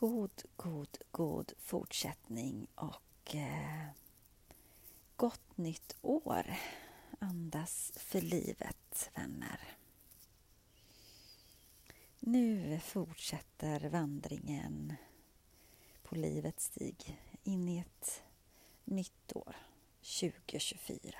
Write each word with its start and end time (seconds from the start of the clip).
God, 0.00 0.42
god, 0.56 0.98
god 1.10 1.52
fortsättning 1.58 2.66
och 2.74 3.34
eh, 3.34 3.88
gott 5.16 5.56
nytt 5.56 5.96
år. 6.02 6.54
Andas 7.18 7.92
för 7.96 8.20
livet, 8.20 9.10
vänner. 9.14 9.76
Nu 12.20 12.80
fortsätter 12.80 13.88
vandringen 13.88 14.94
på 16.02 16.14
livets 16.14 16.64
stig 16.64 17.20
in 17.42 17.68
i 17.68 17.78
ett 17.78 18.22
nytt 18.84 19.32
år, 19.36 19.56
2024. 20.20 21.14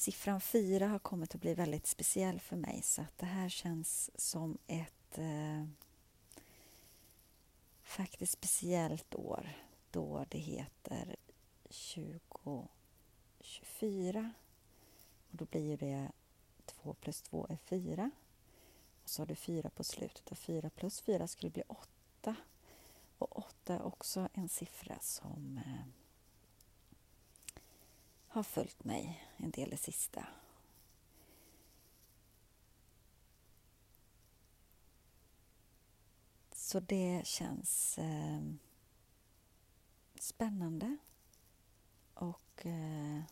Siffran 0.00 0.40
fyra 0.40 0.86
har 0.86 0.98
kommit 0.98 1.34
att 1.34 1.40
bli 1.40 1.54
väldigt 1.54 1.86
speciell 1.86 2.40
för 2.40 2.56
mig 2.56 2.82
så 2.82 3.02
att 3.02 3.18
det 3.18 3.26
här 3.26 3.48
känns 3.48 4.10
som 4.14 4.58
ett 4.66 5.18
eh, 5.18 5.64
faktiskt 7.82 8.32
speciellt 8.32 9.14
år 9.14 9.52
då 9.90 10.24
det 10.28 10.38
heter 10.38 11.16
2024 11.62 14.32
och 15.30 15.36
då 15.36 15.44
blir 15.44 15.76
det 15.76 16.12
2 16.66 16.94
plus 16.94 17.22
2 17.22 17.46
är 17.48 17.56
4 17.56 18.10
och 19.02 19.10
så 19.10 19.22
har 19.22 19.26
du 19.26 19.34
4 19.34 19.70
på 19.70 19.84
slutet 19.84 20.30
och 20.30 20.38
4 20.38 20.70
plus 20.70 21.00
4 21.00 21.26
skulle 21.26 21.50
bli 21.50 21.62
8 21.68 22.36
och 23.18 23.38
8 23.38 23.74
är 23.74 23.82
också 23.82 24.28
en 24.32 24.48
siffra 24.48 24.98
som 25.00 25.60
eh, 25.66 25.84
har 28.30 28.42
följt 28.42 28.84
mig 28.84 29.28
en 29.36 29.50
del 29.50 29.70
det 29.70 29.76
sista. 29.76 30.26
Så 36.52 36.80
det 36.80 37.26
känns 37.26 37.98
eh, 37.98 38.42
spännande 40.20 40.96
och 42.14 42.66
eh, 42.66 43.22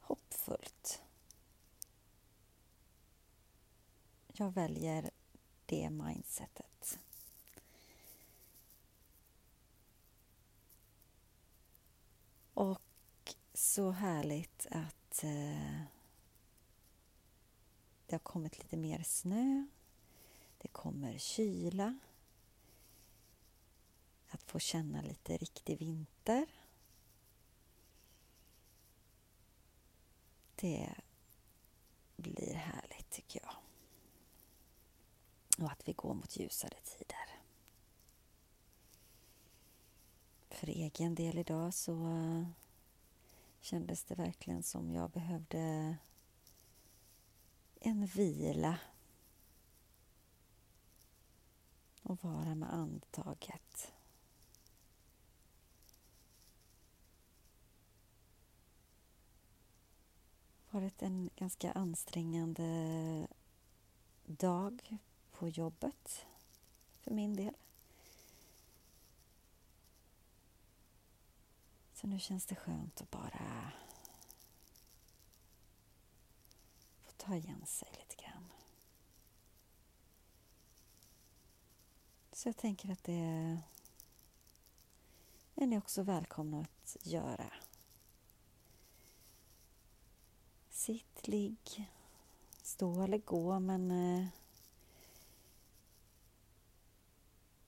hoppfullt. 0.00 1.02
Jag 4.26 4.50
väljer 4.50 5.10
det 5.66 5.90
mindsetet. 5.90 6.98
Och 12.54 12.80
så 13.72 13.90
härligt 13.90 14.66
att 14.70 15.24
eh, 15.24 15.82
det 18.06 18.14
har 18.14 18.18
kommit 18.18 18.58
lite 18.58 18.76
mer 18.76 19.02
snö. 19.02 19.66
Det 20.58 20.68
kommer 20.68 21.18
kyla. 21.18 21.98
Att 24.28 24.42
få 24.42 24.58
känna 24.58 25.02
lite 25.02 25.36
riktig 25.36 25.78
vinter. 25.78 26.46
Det 30.54 30.94
blir 32.16 32.54
härligt 32.54 33.10
tycker 33.10 33.40
jag. 33.42 33.54
Och 35.64 35.72
att 35.72 35.88
vi 35.88 35.92
går 35.92 36.14
mot 36.14 36.36
ljusare 36.36 36.78
tider. 36.84 37.40
För 40.50 40.66
egen 40.66 41.14
del 41.14 41.38
idag 41.38 41.74
så 41.74 41.92
eh, 41.92 42.46
kändes 43.62 44.04
det 44.04 44.14
verkligen 44.14 44.62
som 44.62 44.92
jag 44.92 45.10
behövde 45.10 45.96
en 47.80 48.06
vila 48.06 48.78
och 52.02 52.24
vara 52.24 52.54
med 52.54 52.74
andetaget. 52.74 53.92
varit 60.72 61.02
en 61.02 61.30
ganska 61.36 61.72
ansträngande 61.72 63.28
dag 64.26 64.96
på 65.32 65.48
jobbet 65.48 66.26
för 67.00 67.10
min 67.10 67.36
del. 67.36 67.54
Så 72.02 72.08
nu 72.08 72.18
känns 72.18 72.46
det 72.46 72.54
skönt 72.54 73.00
att 73.00 73.10
bara 73.10 73.72
få 77.02 77.12
ta 77.16 77.36
igen 77.36 77.66
sig 77.66 77.88
lite 77.92 78.22
grann. 78.24 78.52
Så 82.32 82.48
jag 82.48 82.56
tänker 82.56 82.92
att 82.92 83.04
det 83.04 83.12
är 85.54 85.66
ni 85.66 85.78
också 85.78 86.02
välkomna 86.02 86.60
att 86.60 86.96
göra. 87.02 87.52
Sitt, 90.70 91.28
ligg, 91.28 91.90
stå 92.62 93.02
eller 93.02 93.18
gå 93.18 93.60
men 93.60 93.90
eh, 93.90 94.26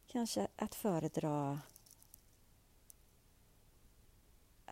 kanske 0.06 0.49
att 0.56 0.75
föredra 0.75 1.61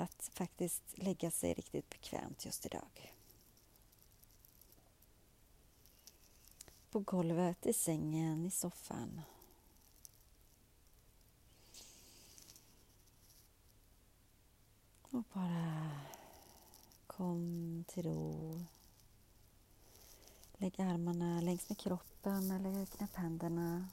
att 0.03 0.31
faktiskt 0.35 0.83
lägga 0.99 1.31
sig 1.31 1.55
riktigt 1.55 1.91
bekvämt 1.91 2.45
just 2.45 2.67
idag. 2.67 3.15
På 6.91 7.01
golvet, 7.01 7.67
i 7.67 7.73
sängen, 7.73 8.47
i 8.47 8.51
soffan. 8.51 9.21
Och 15.03 15.25
bara 15.33 15.91
kom 17.07 17.85
till 17.89 18.03
ro. 18.03 18.61
Lägg 20.53 20.81
armarna 20.81 21.41
längs 21.41 21.69
med 21.69 21.79
kroppen 21.79 22.51
eller 22.51 22.87
knäpp 22.87 23.15
händerna. 23.15 23.89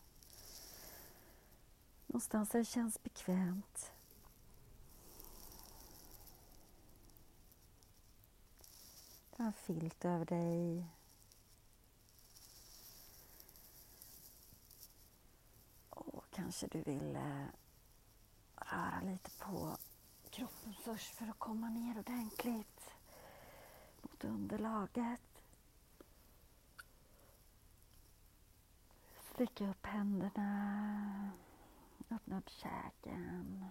Någonstans 2.08 2.50
där 2.50 2.60
det 2.60 2.66
känns 2.66 3.04
bekvämt. 3.04 3.92
Ta 9.40 9.46
en 9.46 9.54
filt 9.54 10.06
över 10.06 10.26
dig. 10.26 10.86
Och 15.90 16.26
kanske 16.32 16.68
du 16.68 16.82
vill 16.82 17.16
eh, 17.16 17.46
röra 18.56 19.02
lite 19.02 19.32
på 19.32 19.78
kroppen 20.30 20.74
först 20.84 21.16
för 21.16 21.28
att 21.28 21.40
komma 21.40 21.70
ner 21.70 22.00
ordentligt 22.00 22.92
mot 24.02 24.24
underlaget. 24.24 25.44
Sträcka 29.34 29.70
upp 29.70 29.86
händerna. 29.86 31.32
Öppna 32.10 32.38
upp 32.38 32.50
käken. 32.50 33.66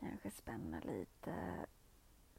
Kanske 0.00 0.30
spänna 0.30 0.80
lite 0.80 1.66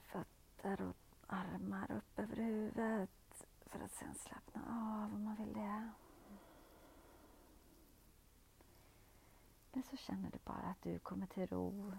fötter 0.01 0.81
och 0.81 0.95
armar 1.27 1.91
upp 1.91 2.19
över 2.19 2.35
huvudet 2.35 3.45
för 3.65 3.79
att 3.79 3.91
sen 3.91 4.15
slappna 4.15 4.61
av 4.61 5.15
om 5.15 5.23
man 5.23 5.35
vill 5.35 5.53
det. 5.53 5.91
Eller 9.73 9.83
så 9.83 9.97
känner 9.97 10.31
du 10.31 10.37
bara 10.45 10.67
att 10.67 10.81
du 10.81 10.99
kommer 10.99 11.27
till 11.27 11.47
ro. 11.47 11.93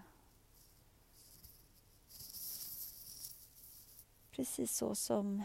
Precis 4.31 4.77
så 4.77 4.95
som 4.95 5.43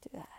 du 0.00 0.16
är. 0.16 0.38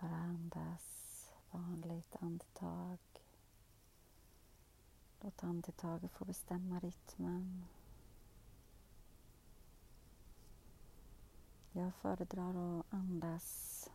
Bara 0.00 0.16
andas 0.16 1.32
vanligt 1.50 2.16
andetag. 2.28 2.98
Låt 5.20 5.44
andetaget 5.44 6.12
få 6.12 6.24
bestämma 6.24 6.80
rytmen. 6.80 7.64
Jag 11.72 11.94
föredrar 11.94 12.80
att 12.80 12.86
andas 12.90 13.90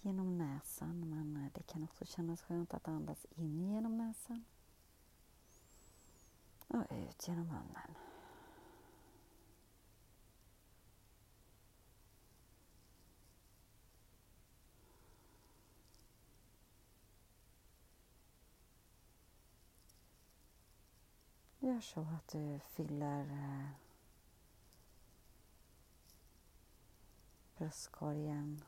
genom 0.00 0.38
näsan 0.38 1.08
men 1.08 1.50
det 1.54 1.62
kan 1.62 1.82
också 1.82 2.04
kännas 2.04 2.42
skönt 2.42 2.74
att 2.74 2.88
andas 2.88 3.26
in 3.30 3.68
genom 3.68 3.98
näsan 3.98 4.44
och 6.66 6.84
ut 6.90 7.28
genom 7.28 7.46
munnen. 7.46 8.07
Gör 21.68 21.80
så 21.80 22.00
att 22.00 22.28
du 22.28 22.60
fyller 22.60 23.20
eh, 23.20 23.68
bröstkorgen 27.56 28.64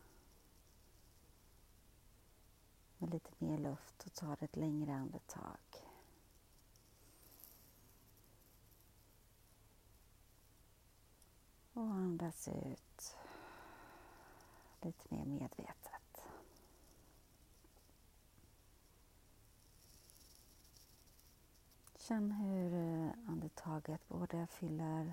med 2.99 3.11
lite 3.11 3.31
mer 3.39 3.59
luft 3.59 4.07
och 4.07 4.15
tar 4.15 4.45
ett 4.45 4.57
längre 4.57 4.95
andetag. 4.95 5.59
Och 11.73 11.83
andas 11.83 12.49
ut 12.49 13.17
lite 14.81 15.15
mer 15.15 15.25
medvetet. 15.25 15.90
Känn 22.11 22.33
hur 22.33 22.75
eh, 22.75 23.11
andetaget 23.29 24.09
både 24.09 24.47
fyller 24.47 25.13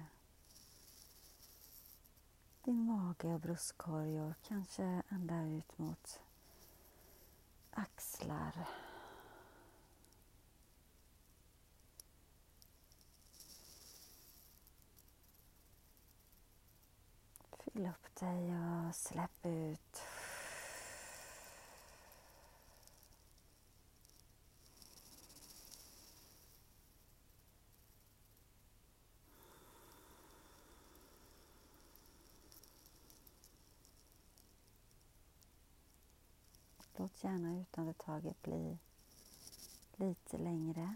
din 2.63 2.85
mage 2.85 3.33
och 3.33 3.39
bröstkorg 3.39 4.21
och 4.21 4.33
kanske 4.47 5.01
ända 5.09 5.41
ut 5.41 5.77
mot 5.77 6.19
axlar. 7.71 8.67
Fyll 17.57 17.87
upp 17.87 18.15
dig 18.15 18.55
och 18.55 18.95
släpp 18.95 19.45
ut. 19.45 20.01
Låt 36.99 37.23
gärna 37.23 37.59
utandetaget 37.59 38.41
bli 38.41 38.77
lite 39.95 40.37
längre. 40.37 40.95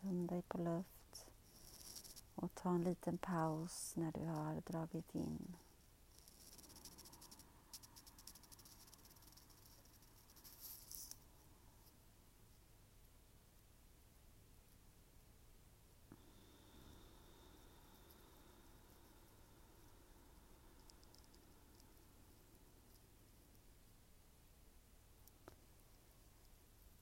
Töm 0.00 0.26
dig 0.26 0.42
på 0.42 0.58
luft 0.58 1.26
och 2.34 2.54
ta 2.54 2.70
en 2.70 2.84
liten 2.84 3.18
paus 3.18 3.96
när 3.96 4.12
du 4.12 4.26
har 4.26 4.60
dragit 4.60 5.14
in 5.14 5.56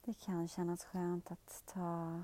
Det 0.06 0.14
kan 0.14 0.48
kännas 0.48 0.84
skönt 0.84 1.30
att 1.30 1.62
ta 1.66 2.22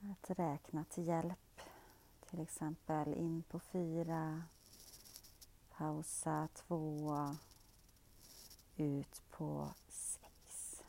att 0.00 0.30
räkna 0.30 0.84
till 0.84 1.06
hjälp. 1.06 1.60
Till 2.30 2.40
exempel 2.40 3.14
in 3.14 3.42
på 3.42 3.60
fyra, 3.60 4.42
pausa 5.70 6.48
två, 6.54 7.36
ut 8.76 9.22
på 9.30 9.74
sex. 9.88 10.82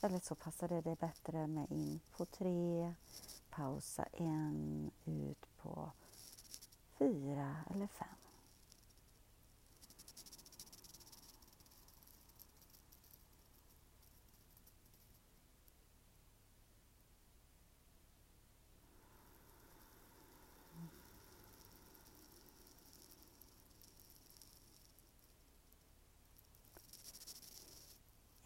Eller 0.00 0.18
så 0.18 0.34
passar 0.34 0.68
det 0.68 1.00
bättre 1.00 1.46
med 1.46 1.72
in 1.72 2.00
på 2.16 2.24
tre, 2.24 2.94
pausa 3.50 4.04
en, 4.12 4.90
ut 5.04 5.46
på 5.56 5.90
fyra 6.98 7.56
eller 7.70 7.86
fem. 7.86 8.15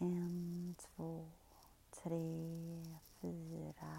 En, 0.01 0.75
två, 0.79 1.29
tre, 2.03 2.99
fyra. 3.21 3.97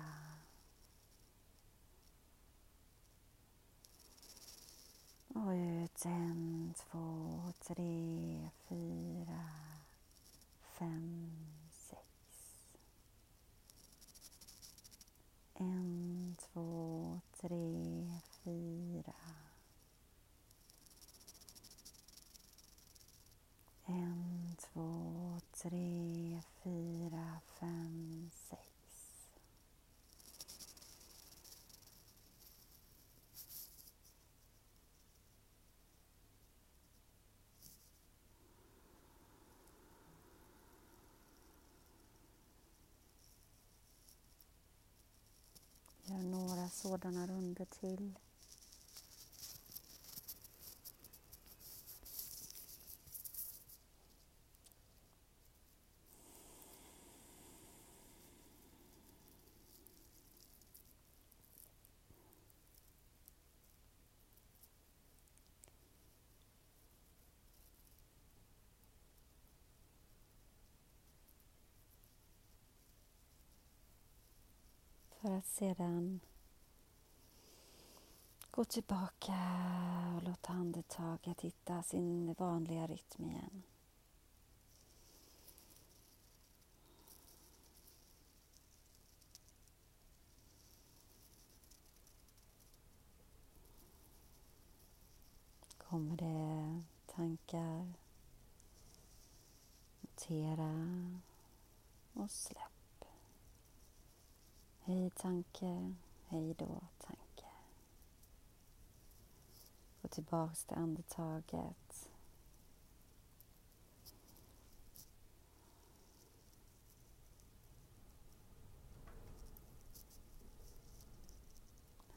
Och 5.28 5.50
ut 5.50 6.04
en, 6.04 6.74
två, 6.76 7.42
tre, 7.60 8.50
fyra, 8.68 9.48
fem, 10.78 11.36
sex. 11.70 12.06
En, 15.54 16.36
två, 16.40 17.20
tre, 17.40 18.20
fyra. 18.44 19.14
En, 23.86 24.56
två, 24.60 25.40
tre, 25.52 26.42
fyra, 26.62 27.40
fem, 27.60 28.30
sex. 28.34 28.62
Gör 46.04 46.18
några 46.18 46.68
sådana 46.82 47.26
runder 47.26 47.64
till. 47.64 48.14
För 75.22 75.30
att 75.30 75.46
sedan 75.46 76.20
gå 78.52 78.64
tillbaka 78.64 79.32
och 80.16 80.22
låt 80.22 80.50
andetaget 80.50 81.40
hitta 81.40 81.82
sin 81.82 82.34
vanliga 82.38 82.86
rytm 82.86 83.24
igen. 83.24 83.62
Kommer 95.78 96.16
det 96.16 96.82
tankar, 97.06 97.92
notera 100.00 100.88
och 102.12 102.30
släpp. 102.30 103.04
Hej 104.80 105.10
tanke, 105.10 105.94
hej 106.26 106.54
då 106.54 106.80
tanke. 106.98 107.31
Gå 110.02 110.08
tillbaks 110.08 110.64
till 110.64 110.76
andetaget. 110.76 112.08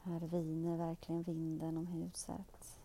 Här 0.02 0.20
viner 0.20 0.76
verkligen 0.76 1.22
vinden 1.22 1.76
om 1.76 1.86
huset. 1.86 2.76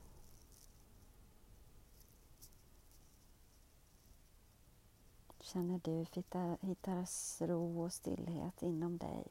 känner 5.51 5.79
du 5.84 6.05
hittar, 6.12 6.58
hittar 6.62 7.48
ro 7.48 7.84
och 7.84 7.93
stillhet 7.93 8.62
inom 8.62 8.98
dig. 8.98 9.25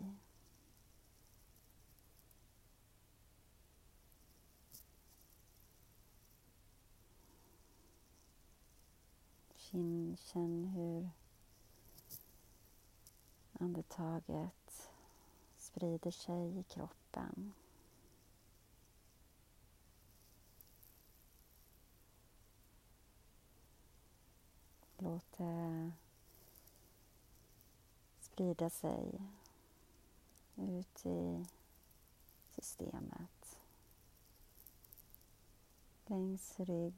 Känn 9.71 10.65
hur 10.65 11.11
andetaget 13.53 14.91
sprider 15.59 16.11
sig 16.11 16.59
i 16.59 16.62
kroppen. 16.62 17.53
Låt 24.99 25.33
det 25.39 25.93
sprida 28.21 28.71
sig 28.71 29.21
ut 30.57 31.07
i 31.07 31.47
systemet. 32.50 33.59
Längs 36.07 36.61
rygg, 36.61 36.95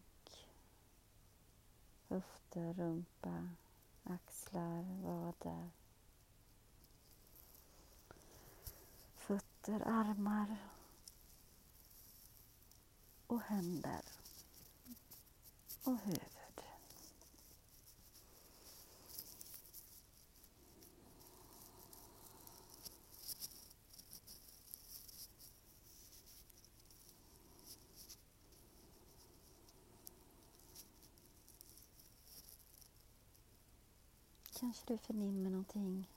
höfter, 2.13 2.75
rumpa, 2.75 3.49
axlar, 4.05 4.83
vader. 5.03 5.71
Fötter, 9.17 9.81
armar 9.87 10.57
och 13.27 13.41
händer 13.41 14.03
och 15.85 15.99
huvud. 15.99 16.42
Kanske 34.63 34.87
du 34.87 34.99
förnimmer 34.99 35.51
någonting 35.51 36.09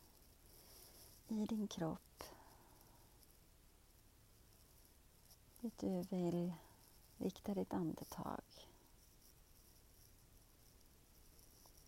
i 1.28 1.46
din 1.46 1.68
kropp. 1.68 2.24
Dit 5.62 5.78
du 5.78 6.02
vill 6.02 6.54
rikta 7.18 7.54
ditt 7.54 7.74
andetag. 7.74 8.42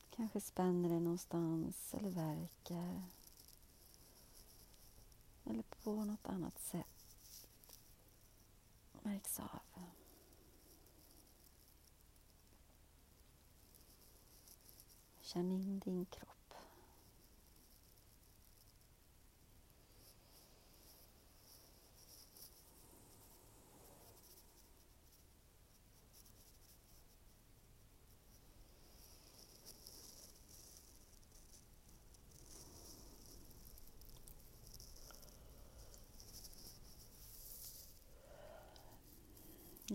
Kanske 0.09 0.41
spänner 0.41 0.89
det 0.89 0.99
någonstans 0.99 1.93
eller 1.93 2.09
verkar. 2.09 3.03
Eller 5.45 5.63
på 5.63 6.05
något 6.05 6.27
annat 6.27 6.59
sätt 6.59 7.39
märks 9.01 9.39
av. 9.39 9.83
Känn 15.21 15.51
in 15.51 15.79
din 15.79 16.05
kropp. 16.05 16.36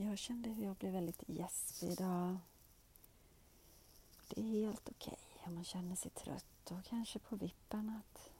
Jag 0.02 0.18
kände 0.18 0.50
hur 0.50 0.64
jag 0.64 0.76
blev 0.76 0.92
väldigt 0.92 1.23
gäspig 1.26 1.88
idag. 1.88 2.37
Det 4.28 4.40
är 4.40 4.44
helt 4.44 4.88
okej 4.88 5.18
okay 5.35 5.47
om 5.47 5.54
man 5.54 5.64
känner 5.64 5.97
sig 5.97 6.11
trött 6.11 6.71
och 6.71 6.85
kanske 6.85 7.18
på 7.18 7.37
vippen 7.37 7.88
att 7.90 8.30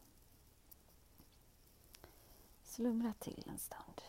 slumra 2.62 3.12
till 3.12 3.45
en 3.47 3.59
stund. 3.59 4.00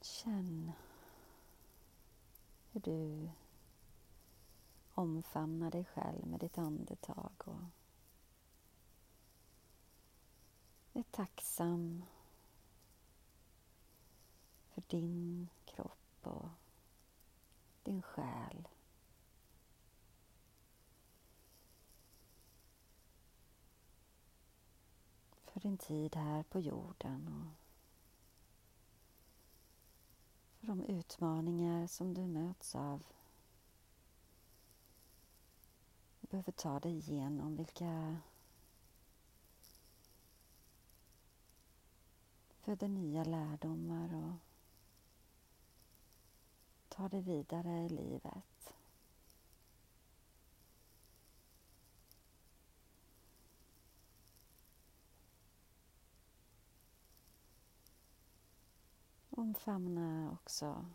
Känn 0.00 0.72
hur 2.70 2.80
du 2.80 3.30
omfamnar 4.94 5.70
dig 5.70 5.84
själv 5.84 6.26
med 6.26 6.40
ditt 6.40 6.58
andetag 6.58 7.32
och 7.38 7.79
är 11.00 11.04
tacksam 11.10 12.04
för 14.68 14.82
din 14.86 15.48
kropp 15.64 16.18
och 16.22 16.48
din 17.82 18.02
själ. 18.02 18.68
För 25.44 25.60
din 25.60 25.78
tid 25.78 26.16
här 26.16 26.42
på 26.42 26.60
jorden 26.60 27.28
och 27.28 27.56
för 30.58 30.66
de 30.66 30.84
utmaningar 30.84 31.86
som 31.86 32.14
du 32.14 32.26
möts 32.26 32.74
av. 32.74 33.06
Du 36.20 36.26
behöver 36.26 36.52
ta 36.52 36.80
dig 36.80 36.92
igenom 36.92 37.56
vilka 37.56 38.20
föder 42.70 42.88
nya 42.88 43.24
lärdomar 43.24 44.14
och 44.14 44.34
tar 46.88 47.08
det 47.08 47.20
vidare 47.20 47.84
i 47.84 47.88
livet. 47.88 48.72
Omfamna 59.30 60.30
också 60.32 60.86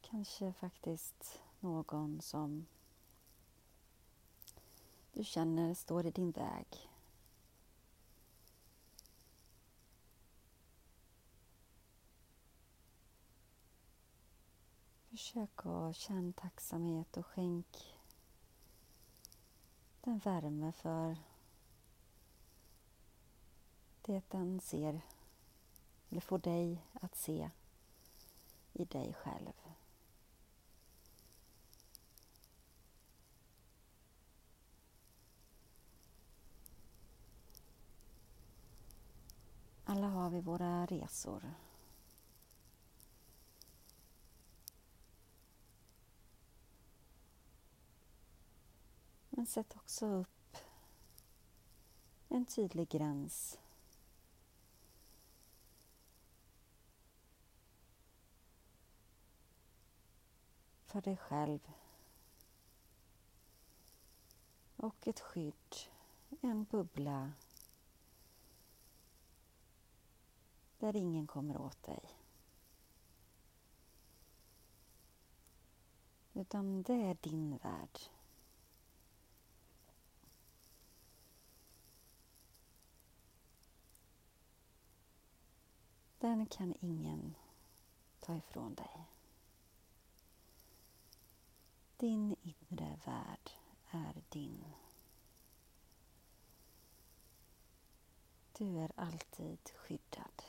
kanske 0.00 0.52
faktiskt 0.52 1.42
någon 1.60 2.20
som 2.20 2.66
du 5.12 5.24
känner 5.24 5.74
står 5.74 6.06
i 6.06 6.10
din 6.10 6.30
väg 6.30 6.88
Försök 15.16 15.66
att 15.66 15.96
känna 15.96 16.32
tacksamhet 16.32 17.16
och 17.16 17.26
skänk 17.26 17.96
den 20.00 20.18
värme 20.18 20.72
för 20.72 21.16
det 24.02 24.30
den 24.30 24.60
ser, 24.60 25.00
eller 26.08 26.20
får 26.20 26.38
dig 26.38 26.82
att 26.92 27.16
se 27.16 27.50
i 28.72 28.84
dig 28.84 29.14
själv. 29.14 29.52
Alla 39.84 40.06
har 40.08 40.30
vi 40.30 40.40
våra 40.40 40.86
resor. 40.86 41.42
Men 49.36 49.46
sätt 49.46 49.76
också 49.76 50.06
upp 50.06 50.56
en 52.28 52.46
tydlig 52.46 52.88
gräns 52.88 53.58
för 60.86 61.00
dig 61.00 61.16
själv 61.16 61.60
och 64.76 65.08
ett 65.08 65.20
skydd, 65.20 65.74
en 66.40 66.64
bubbla 66.64 67.32
där 70.78 70.96
ingen 70.96 71.26
kommer 71.26 71.60
åt 71.60 71.82
dig. 71.82 72.10
Utan 76.32 76.82
det 76.82 76.94
är 76.94 77.16
din 77.20 77.56
värld. 77.56 78.15
Den 86.26 86.46
kan 86.46 86.74
ingen 86.80 87.34
ta 88.20 88.36
ifrån 88.36 88.74
dig. 88.74 89.06
Din 91.96 92.36
inre 92.42 92.98
värld 93.04 93.50
är 93.90 94.22
din. 94.28 94.64
Du 98.58 98.78
är 98.78 98.92
alltid 98.96 99.70
skyddad. 99.74 100.42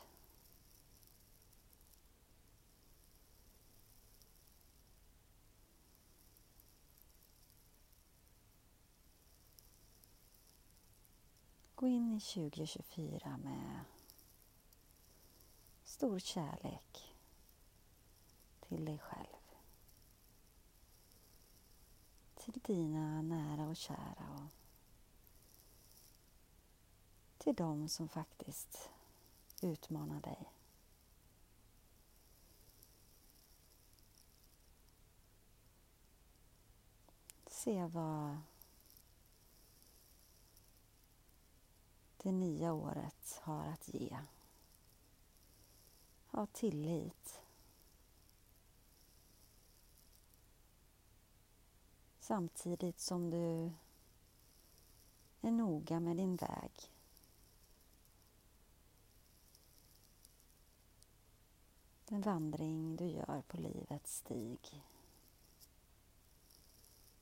Gå 11.74 11.86
in 11.86 12.14
i 12.14 12.20
2024 12.20 13.36
med 13.36 13.84
stor 15.88 16.18
kärlek 16.18 17.14
till 18.60 18.84
dig 18.84 18.98
själv. 18.98 19.36
Till 22.34 22.60
dina 22.64 23.22
nära 23.22 23.68
och 23.68 23.76
kära 23.76 24.34
och 24.34 24.50
till 27.38 27.54
dem 27.54 27.88
som 27.88 28.08
faktiskt 28.08 28.90
utmanar 29.62 30.20
dig. 30.20 30.52
Se 37.46 37.86
vad 37.86 38.38
det 42.16 42.32
nya 42.32 42.72
året 42.72 43.40
har 43.42 43.66
att 43.66 43.88
ge. 43.88 44.18
Ha 46.30 46.46
tillit. 46.46 47.40
Samtidigt 52.20 53.00
som 53.00 53.30
du 53.30 53.72
är 55.40 55.50
noga 55.50 56.00
med 56.00 56.16
din 56.16 56.36
väg. 56.36 56.72
Den 62.04 62.20
vandring 62.20 62.96
du 62.96 63.06
gör 63.06 63.42
på 63.48 63.56
livets 63.56 64.16
stig 64.16 64.82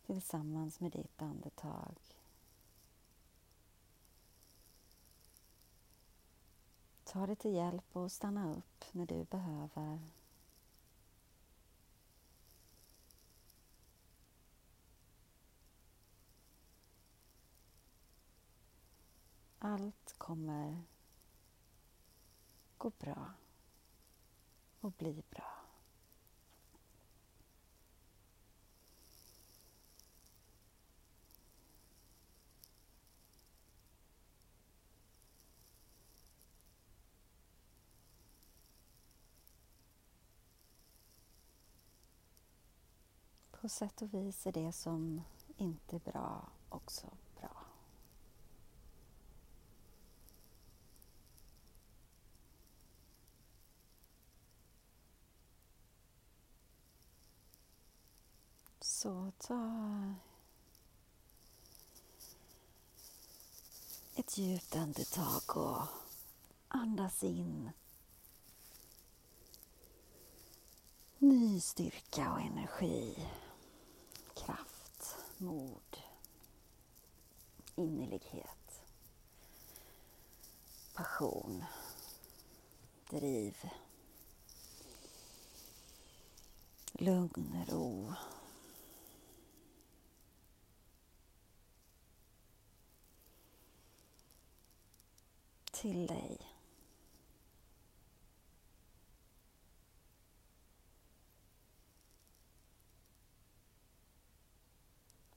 tillsammans 0.07 0.81
med 0.81 0.93
ditt 0.93 1.23
andetag. 1.23 2.16
Ta 7.07 7.27
dig 7.27 7.37
till 7.37 7.55
hjälp 7.55 7.97
och 7.97 8.13
stanna 8.13 8.55
upp 8.55 8.85
när 8.93 9.07
du 9.07 9.25
behöver. 9.25 10.01
Allt 19.59 20.15
kommer 20.19 20.83
gå 22.79 22.91
bra 22.91 23.33
och 24.81 24.93
bli 24.93 25.23
bra. 25.31 25.56
På 43.67 43.71
sätt 43.71 44.03
och 44.03 44.15
vis 44.15 44.47
är 44.47 44.53
det 44.53 44.73
som 44.73 45.23
inte 45.57 45.97
är 45.97 46.01
bra 46.01 46.49
också 46.69 47.07
bra. 47.41 47.67
Så 58.81 59.33
ta 59.39 60.15
ett 64.15 64.39
djupt 64.39 64.77
andetag 64.77 65.57
och 65.57 65.83
andas 66.69 67.25
in 67.25 67.71
ny 71.19 71.61
styrka 71.61 72.33
och 72.33 72.41
energi, 72.41 73.29
kraft, 74.37 75.17
mod, 75.39 75.97
innerlighet, 77.77 78.83
passion, 80.95 81.65
driv, 83.11 83.57
lugn, 86.93 87.65
ro 87.69 88.15
till 95.73 96.07
dig. 96.07 96.56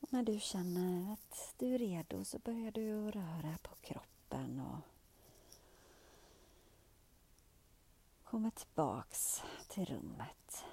När 0.10 0.24
du 0.24 0.40
känner 0.40 1.14
att 1.14 1.54
du 1.58 1.76
är 1.76 1.80
redo 1.80 2.26
så 2.26 2.40
börjar 2.40 2.72
du 2.72 3.12
röra 3.12 3.58
på 3.62 3.76
kroppen 3.82 4.60
och 4.60 4.80
kommer 8.24 8.50
tillbaks 8.50 9.42
till 9.68 9.86
rummet. 9.86 10.66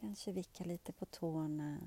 Kanske 0.00 0.32
vicka 0.32 0.64
lite 0.64 0.92
på 0.92 1.06
tårna. 1.06 1.78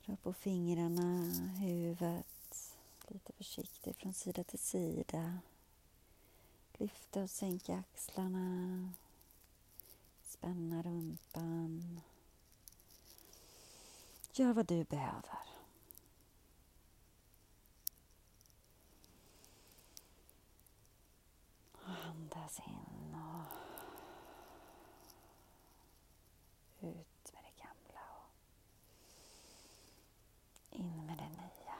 Rör 0.00 0.16
på 0.16 0.32
fingrarna, 0.32 1.30
huvudet 1.60 2.76
lite 3.08 3.32
försiktigt 3.32 3.96
från 3.96 4.12
sida 4.12 4.44
till 4.44 4.58
sida. 4.58 5.38
Lyfta 6.72 7.22
och 7.22 7.30
sänka 7.30 7.76
axlarna. 7.76 8.92
Spänna 10.22 10.82
rumpan. 10.82 12.00
Gör 14.32 14.52
vad 14.52 14.66
du 14.66 14.84
behöver. 14.84 15.38
Andas 21.84 22.58
in 22.58 23.14
och 23.14 23.44
ut 26.80 27.32
med 27.32 27.42
det 27.44 27.62
gamla 27.62 28.00
och 30.70 30.76
in 30.76 31.06
med 31.06 31.18
det 31.18 31.28
nya. 31.28 31.74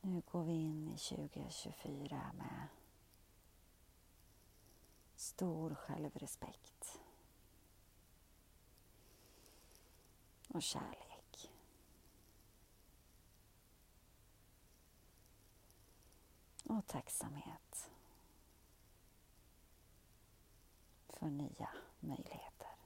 Nu 0.00 0.22
går 0.32 0.44
vi 0.44 0.52
in 0.52 0.88
i 0.88 0.96
2024 0.98 2.32
med 2.34 2.68
stor 5.36 5.74
självrespekt 5.74 7.00
och 10.48 10.62
kärlek. 10.62 11.50
Och 16.64 16.86
tacksamhet 16.86 17.90
för 21.08 21.26
nya 21.26 21.68
möjligheter. 22.00 22.76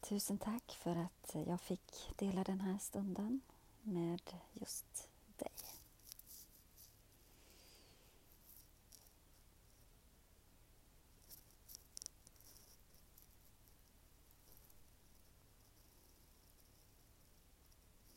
Tusen 0.00 0.38
tack 0.38 0.72
för 0.72 0.96
att 0.96 1.34
jag 1.34 1.60
fick 1.60 2.16
dela 2.16 2.44
den 2.44 2.60
här 2.60 2.78
stunden 2.78 3.40
med 3.82 4.36
just 4.52 5.08
dig. 5.36 5.73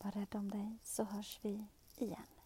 Var 0.07 0.11
rädd 0.11 0.35
om 0.35 0.51
dig 0.51 0.79
så 0.83 1.03
hörs 1.03 1.39
vi 1.41 1.65
igen. 1.97 2.36